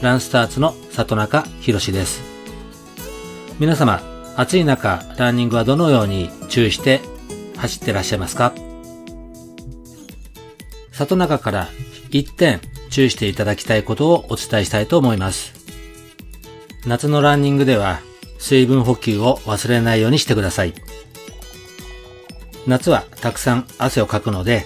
[0.00, 2.22] ランスターツの里中博です。
[3.58, 4.00] 皆様
[4.36, 7.00] 暑い中ランニングはどのように注意して
[7.56, 8.54] 走ってらっしゃいますか？
[10.92, 11.68] 里中から
[12.10, 15.52] 1点注意していただきたいことをお伝えしたいと思います。
[16.86, 17.98] 夏のランニングでは
[18.38, 20.74] 水分補給を忘れないようにしてください。
[22.68, 24.64] 夏はたくさん汗をかくので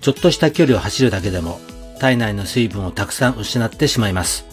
[0.00, 1.60] ちょっとした距離を走るだけでも
[1.98, 4.48] 体内の水分をたくさん失ってしまいます。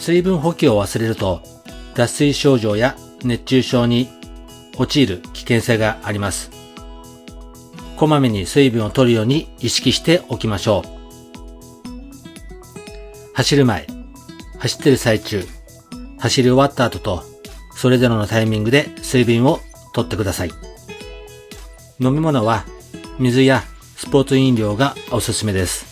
[0.00, 1.42] 水分補給を忘れると
[1.94, 4.08] 脱水症状や熱中症に
[4.78, 6.50] 陥る危険性があります。
[7.96, 10.90] こまめに水分を取るように意識しておきましょう。
[13.34, 13.86] 走る前、
[14.58, 15.44] 走ってる最中、
[16.18, 17.22] 走り終わった後と、
[17.76, 19.60] それぞれのタイミングで水分を
[19.92, 20.50] 取ってください。
[21.98, 22.64] 飲み物は
[23.18, 23.64] 水や
[23.96, 25.89] スポーツ飲料がおすすめです。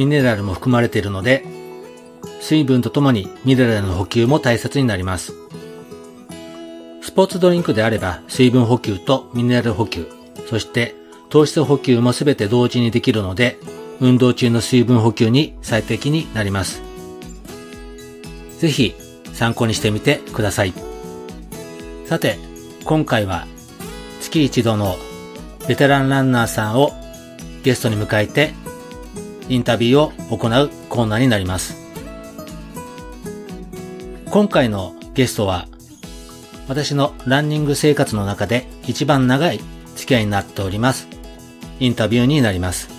[0.00, 1.44] ミネラルも含まれているので、
[2.40, 5.34] 水分とともにミネラルの補給も大切になります。
[7.02, 10.06] スポーツドリンクであれば水分補給とミネラル補給、
[10.48, 10.94] そして
[11.28, 13.58] 糖質補給もすべて同時にできるので、
[14.00, 16.80] 運動中の水分補給に最適になります。
[18.58, 18.94] ぜひ
[19.34, 20.72] 参考にしてみてください。
[22.06, 22.38] さて、
[22.84, 23.46] 今回は
[24.22, 24.96] 月一度の
[25.68, 26.92] ベテランランナーさんを
[27.64, 28.54] ゲストに迎えて
[29.50, 31.76] インタビューを行うコーナーになります。
[34.30, 35.66] 今回のゲストは、
[36.68, 39.60] 私のランニング生活の中で一番長い
[39.96, 41.08] 付き合いになっております。
[41.80, 42.90] インタビューになります。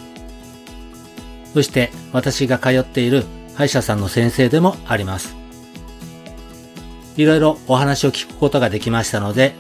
[1.54, 3.24] そして私が通っている
[3.56, 5.38] 歯医者さんの先生でもあります。
[7.16, 9.54] いろいろお話を聞くことができましたので、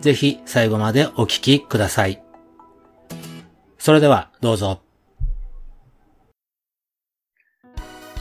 [0.00, 2.22] ぜひ最後までお聞きください。
[3.78, 4.87] それではどうぞ。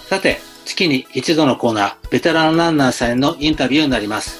[0.07, 4.39] さて、月に一度のコーナー、ベテランランナーさんへのインタビューになります。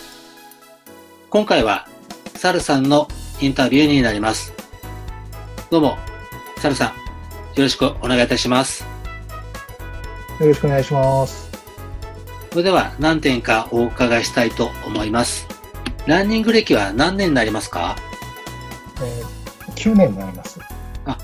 [1.29, 1.89] 今回は、
[2.35, 3.09] サルさんの
[3.41, 4.53] インタビューになります。
[5.69, 5.97] どうも、
[6.59, 6.93] サルさん、よ
[7.57, 8.85] ろしくお願いいたします。
[10.39, 11.51] よろしくお願いします。
[12.51, 15.45] それでは何点かお伺いしたいと思います。
[16.05, 17.97] ランニング歴は何年になりますか？
[19.01, 20.61] えー、9年になります。
[21.03, 21.17] あ、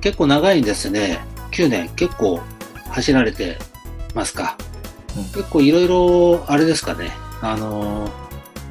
[0.00, 1.20] 結構長いんですね。
[1.52, 2.40] 9年、結構
[2.90, 3.58] 走られて
[4.16, 4.56] ますか。
[5.16, 8.10] うん、結構いろいろ、あれですかね、あの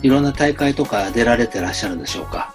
[0.02, 2.54] いろんな大会とか出られてらっしゃるんでしょうか。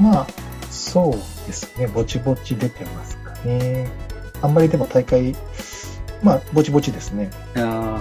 [0.00, 0.26] まあ、
[0.70, 1.12] そう
[1.46, 3.88] ですね、ぼちぼち出てますかね。
[4.42, 5.34] あんまりでも大会、
[6.22, 7.30] まあ、ぼちぼちですね。
[7.54, 7.96] いや、うん、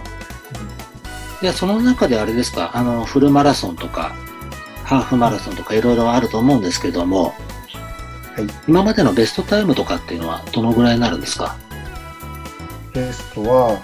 [1.42, 4.14] いやその中であれですか、あの、フルマラソンとか、
[4.84, 7.34] ハーフマラソンとかいろいろあると思うんですけども、
[8.36, 11.56] はい、今までのベストタイムとかっていうのはどのぐらいになるんですか。
[12.94, 13.80] ベストは、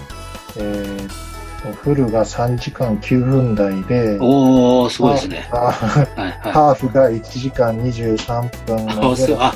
[0.57, 5.47] えー、フルが3時間9分台で、おおすごいですね。
[5.51, 9.55] ハーフが1時間23分のあ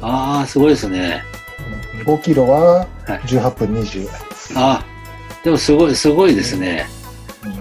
[0.00, 1.22] ああ、すごいですね。
[2.04, 4.06] 5キロは18分20。
[4.06, 4.16] はい、
[4.56, 4.84] あ
[5.42, 6.86] でもすごい、すごいですね。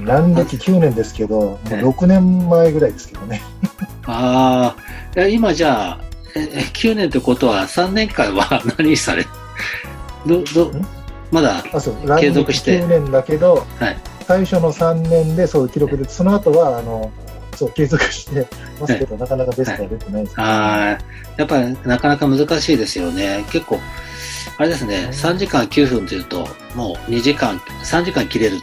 [0.06, 3.42] ラン歴9年ですけど、もう6年前ぐらいですけどね。
[4.06, 4.76] あ
[5.16, 6.00] あ、今じゃあ、
[6.36, 9.26] 9年ってことは3年間は 何され、
[10.26, 10.72] ど、ど、
[11.34, 11.64] まだ
[12.20, 12.80] 継続して。
[12.84, 17.12] 9年だけど、はい、最初の3年でそう記録で、その後は、あの、
[17.56, 18.48] そう、継続して
[18.80, 21.04] ますけど、なかなかベストは出てないです、ね、ああ、
[21.38, 23.44] やっぱりなかなか難しいですよね。
[23.52, 23.80] 結構、
[24.60, 28.58] あれですね、3時間9分というと、もう2時間、3時間切れる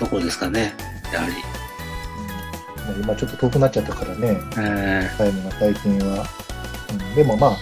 [0.00, 0.74] ところですかね、
[1.12, 1.32] やはり。
[2.92, 6.26] うん、今ちょっと遠くなっちゃったからね、えー、タイムが最近は。
[6.90, 7.56] うん、でもま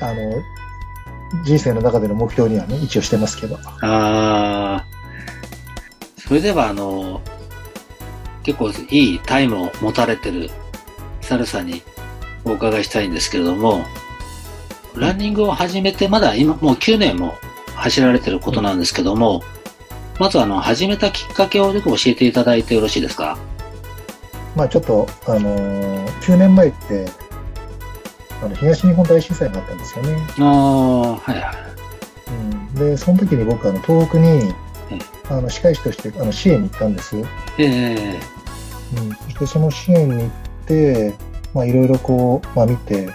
[0.00, 0.42] あ、あの、
[1.44, 3.56] 人生の中での目標にはね、一応してますけど。
[3.80, 4.84] ああ。
[6.18, 7.20] それでは、あの、
[8.42, 10.50] 結構いいタイムを持たれてる
[11.20, 11.82] サルさんに
[12.44, 13.84] お伺いしたいんですけれども、
[14.94, 17.34] ランニングを始めてまだ今もう9年も
[17.76, 19.42] 走られてることなんですけども、
[20.18, 23.38] まずあの、始めたきっかけをよく教えていただいてよろしいですか？
[24.56, 27.06] まあちょっと、あのー、9年前って、
[28.42, 30.16] あの東日本大震災があったんですよね。
[30.38, 31.70] ああ、はいはい。
[32.30, 34.54] うん、で、その時に僕、あの、東北に、
[35.28, 37.16] あの、歯科医師として、あの、支援に行ったんです。
[37.58, 38.20] ええ
[38.98, 39.10] うん。
[39.10, 40.30] そしてその支援に行っ
[40.66, 41.14] て、
[41.54, 43.08] まあ、いろいろこう、まあ、見て、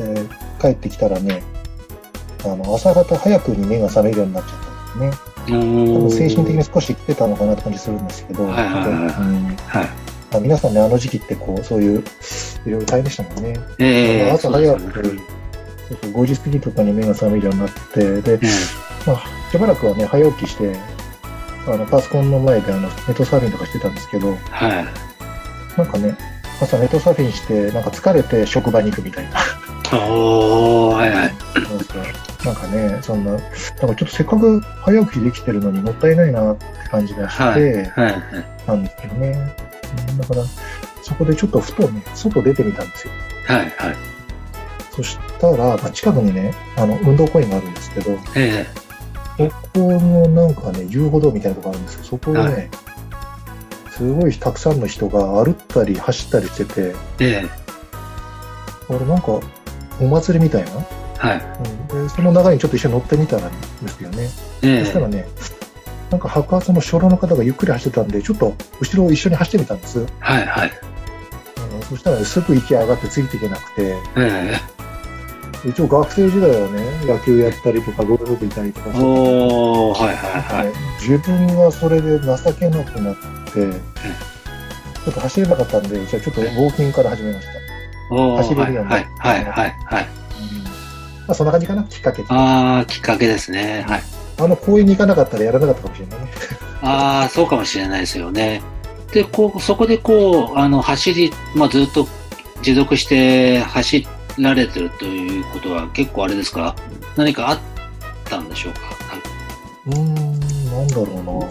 [0.00, 1.42] えー、帰ってきたらね、
[2.44, 4.60] あの、朝方早くに目が覚めるようになっちゃっ
[4.98, 5.34] たんですね。
[5.46, 8.64] 精神的に少し来てたのかなって感じするんですけど、はいはい
[9.76, 12.04] はい、皆さんね、あの時期ってこう、そういう、
[12.66, 13.60] いろいろ大変でしたもんね。
[13.78, 15.20] えー、朝早く、ね、
[16.02, 18.40] 5時過ぎとかに目が覚めるようになって、で、
[19.06, 20.76] まあ、しばらくはね、早起きして、
[21.66, 25.78] あの、パソコンの前であの、ネットサーフィンとかしてたんですけど、はい。
[25.78, 26.16] なんかね、
[26.60, 29.40] 朝ネットサーフィンして、なんか疲れて職場に行くみたいな。
[29.92, 31.34] おー、はいはい。
[32.44, 33.46] なんかね、そんな、なんか
[33.80, 38.22] ちょっとせっかく早起きできてるのにもったいないなって感じがして、はいはいはい、
[38.66, 39.54] なんですけどね。
[40.18, 40.42] だから、
[41.04, 43.12] そこでちょっとふとね、外出てみたんですよ。
[43.46, 43.70] はいはい。
[44.90, 48.66] そしたら、まあ、近くにね、あの、運動公園があるんですけど、え
[49.38, 52.70] え、そこのなんかね、遊歩道みたいなとこあるんですけど、そこでね、はい、
[53.90, 57.48] すごいたくさんの人が歩ったり走ったりしてて、ええ、
[58.88, 59.40] あれなんか、
[60.00, 60.70] お祭りみたいな、
[61.18, 61.42] はい
[61.90, 63.50] うん、でその流れにちょっと一緒に乗ってみたら
[63.82, 64.30] ですよね。
[64.62, 65.26] えそしたらね、
[66.10, 70.06] なんか白髪の初老の方がゆっくり走ってたんで、ちょっと後ろを一緒に走ってみたんです。
[70.20, 70.93] はいはい。
[71.94, 74.56] そしたら、ね、すぐ息上がってついていけなくて、え
[75.64, 88.16] 一応学生時代はね、野球やったりとか、ゴルフ部いたりとかして、おはいはいはい、自分がそれで情けなくなって、ちょっと走れなかったんで、じゃあちょっとウォーキングから始めました。
[88.38, 89.06] 走れるようになって。
[89.20, 90.04] はいはいはい、はい。
[90.04, 92.24] まあそんな感じかな、きっかけ。
[92.28, 93.84] ああ、きっかけですね。
[93.88, 94.02] はい。
[94.36, 96.32] あの公園に行かなかったらやらなかったかもしれないね。
[96.82, 98.73] ああ、そうかもしれないですよね。
[99.14, 102.06] で、こう、そこでこう、あの、走り、まあずっと
[102.62, 104.06] 持続して走っ
[104.36, 106.74] られてるということは結構あれですか？
[107.16, 107.58] 何かあっ
[108.24, 108.80] たんでしょうか？
[109.86, 111.46] うん、なんだろうな。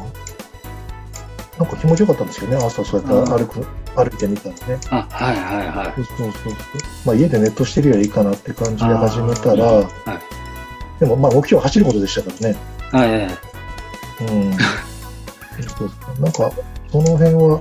[1.59, 3.65] なんか気持ちよかったんですよね、朝そうやって歩く、
[3.95, 4.79] 歩いてみたらね。
[4.89, 5.93] あ、はいはいはい。
[5.95, 6.53] そうそうそう
[7.05, 9.83] まあ家でネットしてるよりいいかなって感じで始めたら、は
[10.97, 12.57] い、でもまあ目標は走ることでしたからね。
[12.91, 13.37] はいはいはい。
[14.29, 14.53] うん。
[15.77, 16.51] そうなんか、
[16.93, 17.59] その辺は、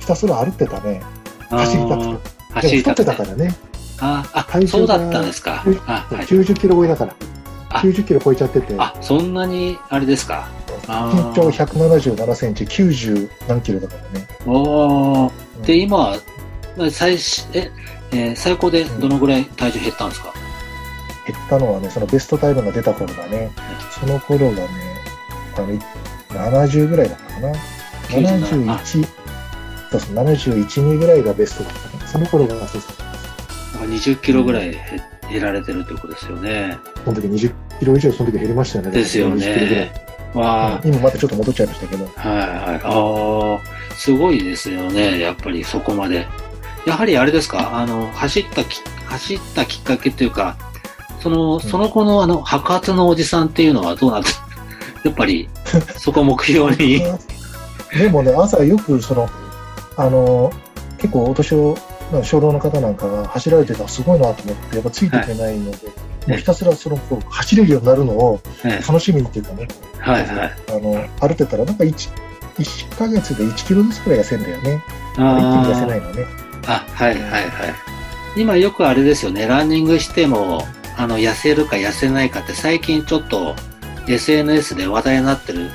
[0.00, 1.02] ひたすら歩ってたね。
[1.48, 2.30] 走りたくて。
[2.52, 2.92] 走りたくて。
[2.92, 3.54] 太ってたからね。
[4.00, 5.64] ああ、そうだったんですか。
[5.86, 7.16] あはい、90キロ超えだから。
[7.80, 8.74] 90キロ超えちゃってて。
[8.76, 10.46] あ、そんなに、あれですか？
[10.82, 10.86] 身
[11.34, 14.28] 長177センチ、90何キロだからね。
[14.44, 15.32] おー。
[15.56, 16.16] うん、で、今、
[16.90, 20.34] 最え、えー、最高でどのぐらい体重減ったんですか、
[21.26, 23.50] うん、減ったのはね、そのベストタイムが出た頃がね、
[23.98, 24.68] その頃がね、
[25.56, 25.68] あの、
[26.58, 27.52] 70ぐらいだったかな。
[28.08, 29.04] 71、
[29.90, 32.06] そうそう、71、2ぐらいがベストだった。
[32.06, 33.06] その頃がそうそう。
[33.88, 34.76] 20キロぐらい
[35.30, 36.78] 減られてるということですよね。
[37.04, 38.90] その時20キロ以上その時減りましたよね。
[38.90, 39.92] ですよね。
[40.34, 42.04] わ今またちょっと戻っちゃいましたけど。
[42.04, 42.80] はいはい。
[42.84, 43.58] あ
[43.92, 45.18] あ、すごいですよね。
[45.20, 46.26] やっぱりそこまで。
[46.86, 50.56] やはりあれですか、あの、走ったき、走ったきっかけというか、
[51.20, 54.46] その、その後のあの、白髪のおじさんっていうのはどうなんですか
[55.04, 55.48] やっぱり、
[55.98, 57.02] そこ目標に。
[57.98, 59.28] でもね、朝よくその、
[59.96, 60.52] あの、
[60.98, 61.76] 結構お年を
[62.12, 65.92] 初老の方なんかが走られてたらすごいなと思って、やっぱついていけないので、は
[66.26, 68.40] い、もうひたすらそのこう走れるようになるのを
[68.86, 72.10] 楽しみにっていうかね、はいはい、あの歩いてたら、なんか 1,
[72.58, 74.82] 1ヶ月で1キロずつくらい痩せるんだよね。
[75.12, 76.26] 一気に痩せないのね。
[76.66, 77.44] あ、はいはいはい。
[78.36, 80.62] 今よくあれですよね、ランニングしても、
[80.96, 83.54] あの、痩せるか痩せないかって最近ちょっと
[84.08, 85.70] SNS で話題になってる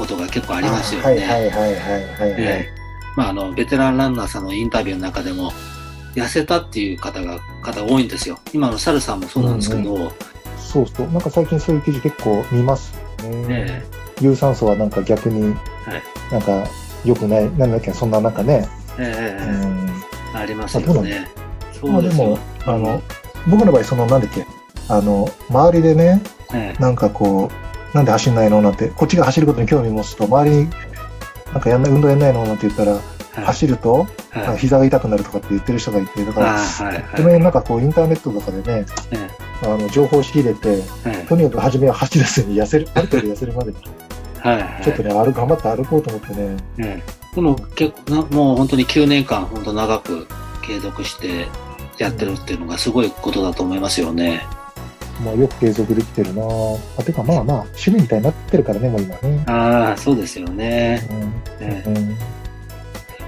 [0.00, 1.06] ことが結構ありますよね。
[1.06, 1.74] はいはいはいはい
[2.18, 2.68] はい、はい。
[3.16, 5.52] まあ、あの、ベテランランナーさんのインタビューの中でも、
[6.14, 8.38] 痩せたっていう方が、方多いんですよ。
[8.52, 10.10] 今のサルさんもそうなんですけど、うんうん、
[10.58, 11.08] そうそう。
[11.08, 13.46] なんか最近そういう記事結構見ますね。
[13.46, 13.84] ね
[14.20, 15.54] 有酸素はなんか逆に、
[16.32, 16.66] なんか
[17.04, 18.68] 良くない、なんだっけ、そんななんかね。
[18.98, 21.28] ええうん、ありますよね。
[21.82, 23.02] まあでも、あの、
[23.48, 24.46] 僕の場合、その、なんだっけ、
[24.88, 30.70] あの、周りでね、ええ、なんかこう、なんで走んないのなんて、こっちが走ることに興味持つと、周りに、
[31.52, 32.98] なんかやんない、運動やんないのなんて言ったら、
[33.44, 38.86] 走ると、はい、膝が痛くなるとかって言ってる人がいて、だから、はいはい、この辺なんかこうインターネットとかでね、
[39.62, 40.82] あの情報を仕入れて、
[41.28, 43.72] とにかく初めは走らずに痩せる、ある程度痩せるまで
[44.40, 47.02] はいはい、ちょっとね、歩頑張って歩こうと思ってね。
[47.34, 50.26] でも結構な、もう本当に9年間、本当長く
[50.62, 51.46] 継続して
[51.98, 54.42] やってるっていうのがすごいことだと思いますよね。
[55.24, 56.42] まあ、よく継続できてるな。
[56.98, 57.02] あ。
[57.02, 59.44] てか、まあまあ、趣味みたいになってるからね、もう今ね。
[59.46, 61.06] ああ、そうですよね。
[61.60, 62.16] うん、ねうん。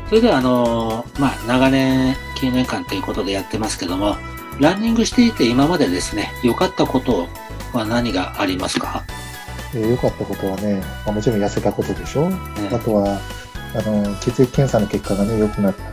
[0.08, 4.16] それでは、あのー、まあ、長年、9年間ということでやってますけども、
[4.61, 7.26] ランニングしていて今までですね、良かったこと
[7.72, 9.02] は何がありますか？
[9.75, 12.37] 良、えー、かったことはね、まあ、もちろん痩せたことでしょ、ね、
[12.70, 13.18] あとは
[13.75, 15.88] あの血液検査の結果がね良くなったっ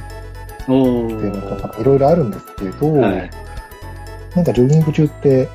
[0.66, 3.32] ていうのとかいろいろあるんですけど、はい、
[4.36, 5.48] なんかジョギング中って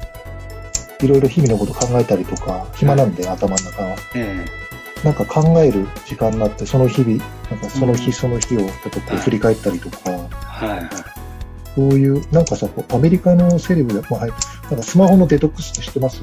[1.03, 10.89] いろいろ日々のこと考えたりとか暇なんで、はい、頭の中は、えー、なんか考える時間になってその日々なんかその日その日をちょっとこう振り返ったりとか、はいはい。
[11.75, 16.23] そういう、なんかさ、アメリカのセレブで、まあ、はい、なんかスマホのデトックスって知ってます？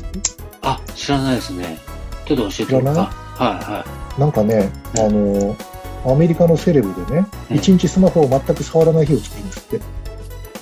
[0.62, 1.78] あ、知らないですね。
[2.26, 3.44] ちょっと教えてください？
[3.44, 3.86] はいは
[4.18, 4.20] い。
[4.22, 5.58] なんかね、あの、
[6.06, 9.82] アメリカのセレブでね、一、うん、日スマホを全く触らない日を作るんですって。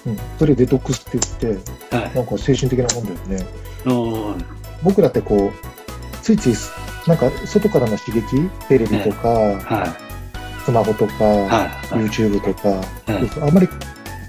[0.06, 0.18] うん。
[0.38, 3.46] それデトックスって言って、はい、なんか精神的なもんだよね。
[4.84, 6.54] 僕らってこう、ついつい、
[7.08, 12.82] なんか外からの刺激、テレビとか、はい、スマホとか、はい、YouTube とか、
[13.46, 13.68] あんまり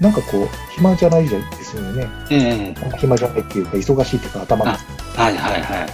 [0.01, 2.07] なんかこう、暇じゃないじゃないですよね。
[2.31, 4.71] ええ暇じゃないっていうか、忙しいっていうか、頭が。
[5.15, 5.89] はいはいはい。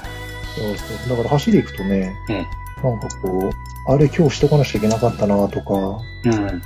[0.56, 1.10] そうそう。
[1.10, 2.48] だから走り行くとね、ええ、
[2.84, 6.62] なんかこう、あれ今日してこなきゃいけなかったなとか、うん、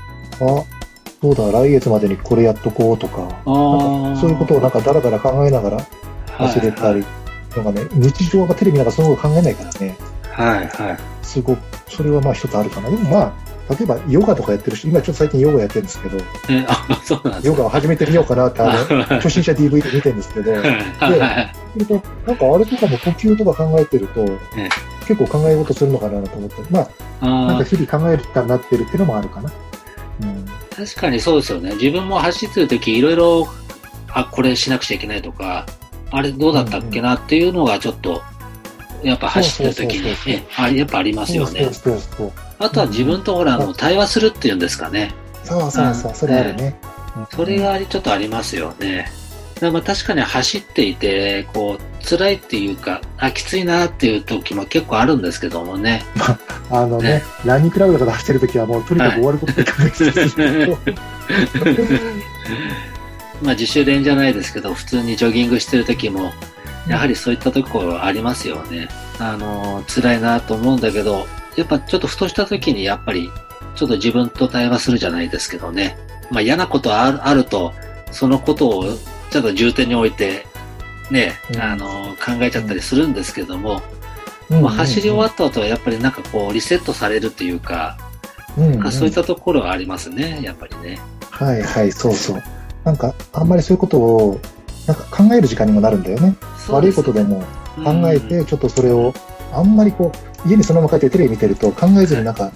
[0.59, 0.63] あ、
[1.21, 3.41] そうだ、来月までにこれやっとこうとか、なんか
[4.19, 5.87] そういうことをなんかだらだら考えながら
[6.27, 9.97] 走れたり、はいはい、なんかね、日常がテレビなんかそのこと考えないからね。
[10.31, 10.97] はいはい。
[11.21, 12.89] すごく、それはまあ一つあるかな。
[12.89, 16.17] でもまあ、例えばヨガとかやってるし、今ちょっと最近ヨガやってるんですけど、
[16.49, 24.25] えあそうなんヨガを始めてみようかなって、あの、 初心者 DV で見てるんですけど、で、なんかあれとかも呼吸とか考えてると、
[25.07, 26.87] 結構考え事するのかなと思って、ま
[27.21, 29.51] あ、なんか日々考えるかになってるっていうのもあるかな。
[30.23, 31.73] うん、確かにそうですよね。
[31.75, 33.47] 自分も走ってる時いろいろ、
[34.09, 35.65] あ、これしなくちゃいけないとか、
[36.11, 38.21] あれどうだったっけなっていうのがちょっと、
[39.03, 41.69] やっぱ走ってる時にね、あやっぱありますよね。
[42.59, 45.13] あとは自分とほら、あの、対話するっていうんですかね。
[45.43, 46.79] そうそうそう、それあるね。
[47.35, 49.11] それがちょっとありますよね。
[49.61, 56.03] まあ確かに走っていて、こう、辛いっていうか、あ、きついなっていう時も結構あるんですけどもね。
[56.15, 56.38] ま
[56.70, 60.05] あ、あのね、ねランニングクラブとかで走ってる時はもうとにかく終わることで考えて
[60.43, 60.77] る、
[63.41, 66.31] まあ自主練じゃないですけど、普通にジョギングしてる時も、
[66.88, 68.88] やはりそういったところありますよね。
[69.20, 73.29] あの、辛いなと思うんだけど、やっぱちょっとふとした時にやっぱり
[73.75, 75.98] ちょっと自分と対話するじゃないですけどね。
[76.29, 77.74] まあ嫌なことあるあると、
[78.12, 78.86] そのことを
[79.29, 80.46] ちょっと重点に置いて、
[81.11, 83.81] ね、うん、あの、考えちゃったりするんですけども、
[84.49, 87.97] うん、まあ、走り終わった後はやっぱりなんかこうリセットされるっていうか、
[88.57, 90.99] うんうん、そういったところはありますね、やっぱりね。
[91.29, 92.43] はいはい、そうそう。
[92.83, 94.39] なんか、あんまりそういうことを、
[94.87, 96.35] なんか考える時間にもなるんだよね。
[96.69, 97.43] 悪いことでも
[97.83, 99.13] 考えて、ちょっとそれを、
[99.53, 100.11] あんまりこ
[100.45, 102.51] う、家にそのまま帰ってテレビ見てると考えずになんか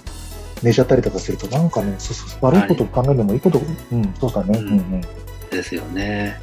[0.62, 4.58] 寝ちゃったりとかすると、なんかね、そうそう悪いことを考えるのもいいこと、はい、うん、そうだね。
[4.58, 5.00] うん、うん、
[5.50, 6.40] ですよね。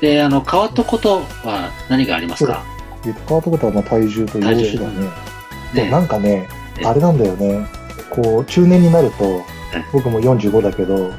[0.00, 2.62] で、あの、変わったことは何がありますか？
[3.02, 5.08] 変わったことはまあ体重と容姿だね。
[5.74, 6.48] で、なんかね、
[6.84, 7.66] あれなんだよね。
[8.10, 9.42] こう、中年になると、
[9.92, 11.12] 僕も45だけど、はい、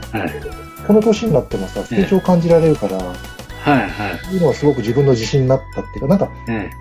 [0.86, 4.36] この年になってもさ、成長を感じられるから、はいはい。
[4.36, 6.30] いうのはすごく自分の自信になったっていうか、なんか、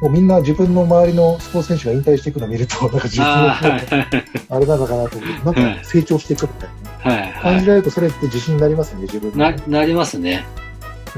[0.00, 6.68] もうみんな自分の周りのスポーツ選手が引退していくのを見ると、なんか自分の、あれなのかなと思って、なんか成長していくみたい
[7.04, 7.32] な、はいはい。
[7.42, 10.44] 感じられるとそれって自信になりますね、自分な、なりますね。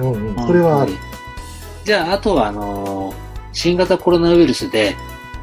[0.00, 0.46] うんうん。
[0.46, 0.92] それはある。
[1.84, 3.14] じゃあ、あとは、あのー、
[3.52, 4.96] 新型コロナウイルスで、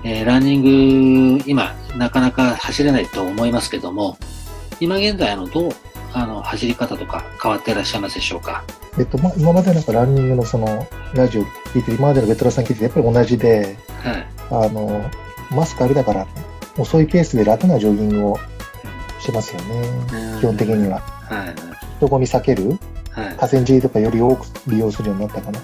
[0.03, 4.17] えー、ランニング、今、なかなか走れないと思いますけども、
[4.79, 5.71] 今現在、あの、どう、
[6.13, 8.63] あの、走り方とか変わっていらっしゃいますでしょうか？
[8.97, 11.43] えっと、ま、今までなんかランニングのその、ラジオ
[11.73, 15.09] 聞いて、今までのベテランさん聞いて、やっぱり同じで、はい、あの、
[15.51, 16.27] マスクありだから、
[16.77, 18.39] 遅いペースで楽なジョギングを
[19.19, 19.89] してますよね、
[20.39, 20.99] 基本的には。
[20.99, 21.55] はい、
[21.97, 22.79] 人混み避ける、はい、
[23.15, 25.59] 河川敷とかより多く利用するようになったかな。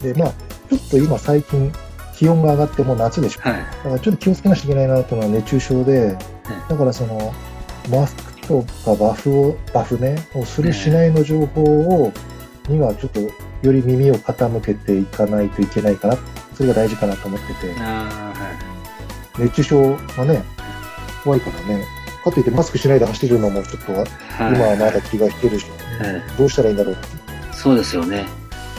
[0.00, 0.32] で、まあ、
[0.68, 1.72] ちょっと今最近、
[2.16, 3.40] 気温が上がってもう夏でしょ。
[3.42, 6.18] はい、だからちょっと気をつけなきゃいけないなというのは熱中症で、
[6.68, 7.32] だからその、
[7.90, 12.12] マスクとかバフを、バフね、をするしないの情報を、
[12.68, 13.30] にはちょっとよ
[13.62, 16.18] り耳を傾けていかないといけないかな。
[16.54, 17.72] それが大事かなと思ってて。
[17.74, 18.32] は
[19.38, 20.42] い、熱中症はね、
[21.22, 21.97] 怖いからね。
[22.24, 24.04] かといってマスクしないで走るのもちょっと、今
[24.66, 25.66] はまだ気が引けるし、
[26.00, 26.96] はい、どうしたらいいんだろう。
[27.52, 28.26] そうですよね。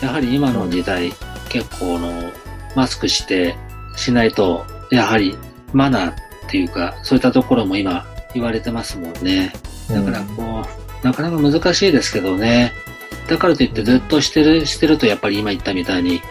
[0.02, 1.14] やはり今の時代、
[1.50, 2.32] 結構の、
[2.76, 3.56] マスクして
[3.96, 5.38] しないと、やはり
[5.74, 6.16] マナーっ
[6.48, 9.52] ていうか、そういったところも今、言われてますもんね。
[9.90, 10.64] だからこう、うん、
[11.04, 12.74] なかなか難しいですけどね。
[13.28, 16.22] だからといってずっとしてる、してるとやっぱり今言ったみたいに、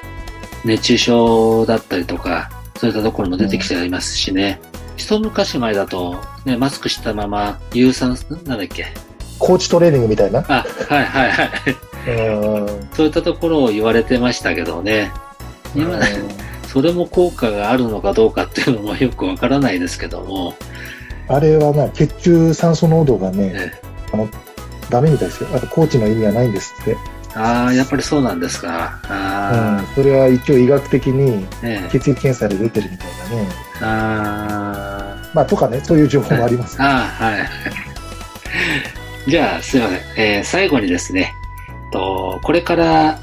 [0.65, 4.61] 熱中症だったりとか、そういったところも出てきてありますしね。
[4.99, 8.87] うん、一昔前だと、ね、マスクしたまま、有酸素、なんだっけ？
[9.38, 10.45] コーチトレーニングみたいな？
[10.49, 11.49] あ、はいはいはい。
[12.95, 15.12] そういったところを言われてましたけどね。
[15.75, 15.99] 今、
[16.67, 20.55] それも効果があるのかどうかっていうのもよくわからないですけども。
[21.28, 23.81] あれはな、血中酸素濃度がね、ね
[24.12, 24.28] あの、
[24.90, 25.50] ダメみたいですよ。
[25.55, 26.97] あと、コーチの意味はないんですって。
[27.35, 28.99] ああ、やっぱりそうなんですか。
[29.05, 31.47] あうん、それは一応医学的に
[31.93, 33.49] 血液検査で出てるみたいなね。
[33.81, 35.31] ああ。
[35.35, 37.49] まあ、とかね、そういう情報もあります、ね、ああ、はい。
[39.31, 40.01] じゃあ、すいません。
[40.17, 41.35] えー、最後にですね、
[41.93, 43.19] と、これから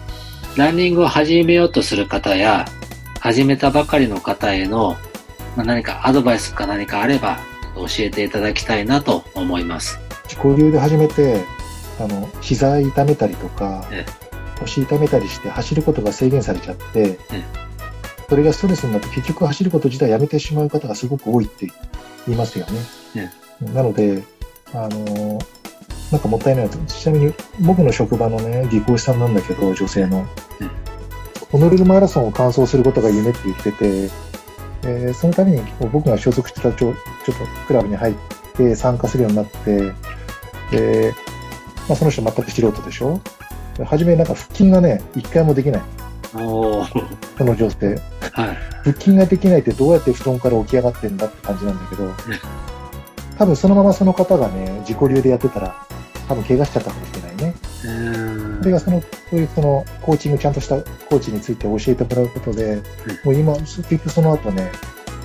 [0.55, 2.65] ランニングを始めようとする方や、
[3.19, 4.97] 始めたばかりの方への、
[5.55, 7.39] まあ、何かアドバイスか何かあれば
[7.75, 9.99] 教えていただきたいなと思います。
[10.25, 11.43] 自己流で始めて、
[11.99, 13.85] あの、膝痛めたりとか、
[14.59, 17.17] 腰痛めたりして走ることが制限されちゃって、
[18.27, 21.67] それがストレスになって結局走ること自体やめてしまう方がすごく多いって
[22.27, 22.65] 言いますよ
[23.15, 23.31] ね。
[23.73, 24.23] なので、
[24.73, 25.39] あの
[26.11, 30.25] なんかもったいないちなみに僕の職場のね、技工士さんなんだけど、女性の。
[31.51, 34.09] ホノルルマラソンを完走することが夢って言ってて、
[34.83, 36.93] えー、そのために僕が所属してたちょ
[37.25, 38.15] ちょっとクラブに入っ
[38.55, 39.93] て参加するようになって、
[40.71, 41.13] で、
[41.87, 43.21] まあ、その人全く素人でしょ？
[43.85, 45.81] 初めなんか腹筋がね、一回もできない。
[46.33, 46.43] そ
[47.39, 48.01] の女性。
[48.35, 48.57] はい。
[48.83, 52.13] 腹筋ができないってどうやって布団から起き上がってんだって感じなんだけど、
[53.37, 55.75] 多分そのままその方がね、自己流でやってたら、
[56.27, 57.55] 多分怪我しちゃったかもしれないね。
[58.59, 62.81] それがその、そういうその、コーチングちゃんとしたコーチについて教えてもらうことで、
[63.23, 64.71] もう今、結局その後ね、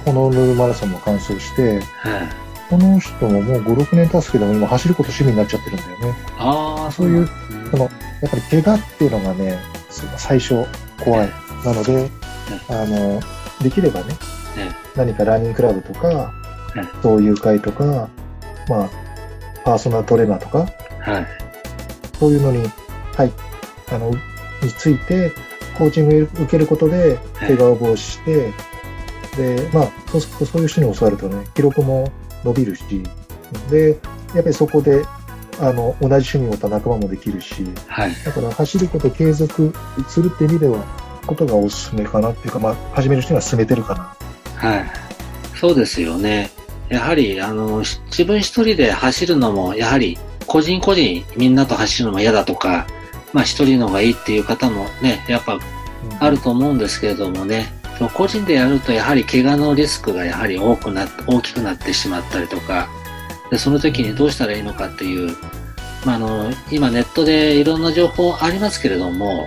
[0.04, 1.80] ホノルルマラソンも完走して、
[2.68, 6.18] この人ももう5、6年経つけども、今走ること趣味になっちゃってるんだよね。
[6.38, 7.28] ああ、そういう、
[7.70, 7.90] その、やっ
[8.30, 9.58] ぱり怪我っていうのがね、
[10.16, 10.64] 最初
[11.02, 11.30] 怖い。
[11.64, 12.08] なので、
[12.68, 13.20] あの、
[13.62, 14.14] できればね、
[14.96, 16.32] 何かランニングクラブとか、
[17.02, 18.08] そういう会とか、
[18.68, 18.90] まあ、
[19.64, 20.58] パーソナルトレーナーとか、
[21.00, 21.26] はい、
[22.18, 22.62] そういうのに、
[23.16, 23.32] はい、
[23.92, 24.16] あの、に
[24.76, 25.32] ついて、
[25.76, 28.52] コーチングを受けることで、怪我を防止して、
[29.36, 32.10] で、まあ、そうするとそういう人に教わるとね、記録も
[32.44, 33.02] 伸びるし、
[33.70, 33.98] で、
[34.34, 35.04] やっぱりそこで、
[35.60, 39.74] あの、同じ趣味を持った仲間もできるし、はい、だから走ること継続
[40.08, 40.84] するって意味では、
[41.26, 44.16] ことがおすすめかなっていうか、まあ、始める人には進めてるかな。
[44.56, 44.90] はい。
[45.56, 46.50] そうですよね。
[46.88, 52.86] やはり、あの、自分一人で走るのも、やはり、個人個人みんなと走るのも嫌だとか、
[53.32, 55.60] まあ一人の方がいいっていう方もね、やっぱ
[56.18, 62.88] あると思うんですけれどもね、その個人でやるとやはり怪我のリスクがやはり多くな大きくなってしまったりとか、
[63.50, 65.36] でその時にどうしたらいいのかっていう、
[66.04, 69.46] まあ、あの、今ネットでいろんな情報ありますけれども、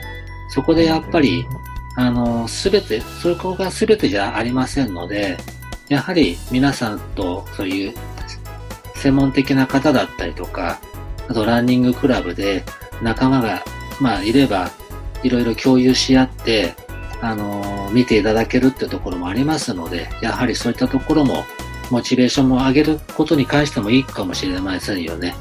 [0.49, 1.47] そこでやっぱり、
[1.95, 5.37] あの、すべて、そこがすべてじゃありませんので、
[5.89, 7.93] やはり皆さんとそういう
[8.95, 10.79] 専門的な方だったりとか、
[11.27, 12.63] あとランニングクラブで
[13.01, 13.63] 仲間が、
[13.99, 14.71] まあ、いれば、
[15.23, 16.75] いろいろ共有し合って、
[17.21, 21.43] あの、見ていただけるっていうところもありますので、やはりそういったところも、
[21.89, 25.35] モチベーションも上げることに関してもいいかもしれませんよね。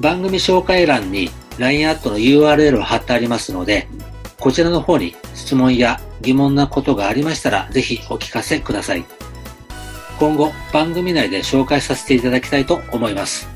[0.00, 3.88] 番組紹介欄に LINE アットの URL を貼ってありますので、
[4.38, 9.04] こちらの方に質問や疑問なことがありましたら、ぜひお聞かせください。
[10.18, 13.48] 今後番組内で紹介させていただきたいと思います。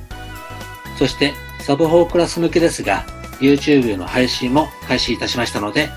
[0.99, 3.07] そしてサブ4クラス向けですが
[3.41, 5.89] YouTube の配信も開始いたしましたので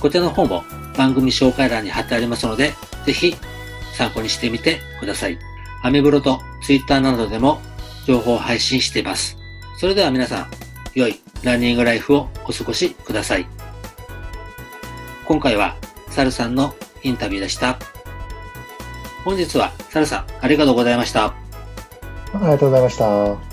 [0.00, 0.64] こちらの方も
[0.96, 2.72] 番組紹介欄に貼ってありますので
[3.04, 3.34] ぜひ
[3.92, 5.38] 参考にしてみてください。
[5.82, 7.60] アメブロと Twitter などでも
[8.06, 9.36] 情報を配信しています。
[9.76, 10.50] それでは皆さん、
[10.94, 13.46] 良いランニングライフをお過ごしください。
[15.26, 15.76] 今回は
[16.08, 17.78] サルさんのインタビューでした。
[19.24, 21.26] 本日はサルさん、ありがとうございました。
[21.26, 21.34] あ
[22.34, 23.49] りがとうございました。